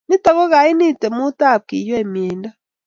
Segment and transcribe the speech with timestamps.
[0.07, 2.49] nitok ko kaini temut ab keywei miondo